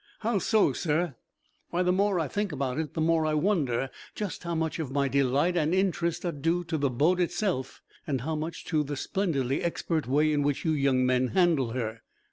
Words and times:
"How 0.21 0.39
so, 0.39 0.73
sir?" 0.73 1.13
"Why, 1.69 1.83
the 1.83 1.91
more 1.91 2.19
I 2.19 2.27
think 2.27 2.51
about 2.51 2.79
it, 2.79 2.95
the 2.95 3.01
more 3.01 3.23
I 3.23 3.35
wonder 3.35 3.91
just 4.15 4.41
how 4.43 4.55
much 4.55 4.79
of 4.79 4.89
my 4.89 5.07
delight 5.07 5.55
and 5.55 5.75
interest 5.75 6.25
are 6.25 6.31
due 6.31 6.63
to 6.63 6.77
the 6.79 6.89
boat 6.89 7.19
itself, 7.19 7.83
and 8.07 8.21
how 8.21 8.35
much 8.35 8.65
to 8.65 8.83
the 8.83 8.97
splendidly 8.97 9.61
expert 9.63 10.07
way 10.07 10.33
in 10.33 10.41
which 10.41 10.65
you 10.65 10.71
young 10.71 11.05
men 11.05 11.27
handle 11.27 11.73
her." 11.73 12.01